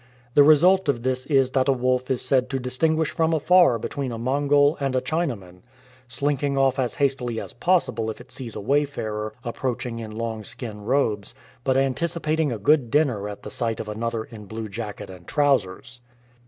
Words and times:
The 0.33 0.41
result 0.41 0.89
of 0.89 1.03
this 1.03 1.27
is 1.27 1.51
that 1.51 1.67
a 1.67 1.71
wolf 1.71 2.09
is 2.09 2.23
said 2.23 2.49
to 2.49 2.59
distinguish 2.59 3.11
from 3.11 3.33
afar 3.33 3.77
between 3.77 4.11
a 4.11 4.17
Mongol 4.17 4.75
and 4.79 4.95
a 4.95 4.99
Chinaman, 4.99 5.61
slinking 6.07 6.57
off 6.57 6.79
as 6.79 6.95
hastily 6.95 7.39
as 7.39 7.53
possible 7.53 8.09
if 8.09 8.19
it 8.19 8.31
sees 8.31 8.55
a 8.55 8.61
wayfarer 8.61 9.35
approaching 9.43 9.99
in 9.99 10.09
long 10.09 10.43
skin 10.43 10.81
robes, 10.81 11.35
but 11.63 11.77
anticipating 11.77 12.51
a 12.51 12.57
good 12.57 12.89
dinner 12.89 13.29
at 13.29 13.43
the 13.43 13.51
sight 13.51 13.79
of 13.79 13.87
another 13.87 14.23
in 14.23 14.45
blue 14.47 14.67
jacket 14.67 15.11
and 15.11 15.27
trousers. 15.27 16.01